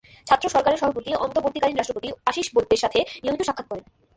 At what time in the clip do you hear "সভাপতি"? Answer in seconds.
0.81-1.09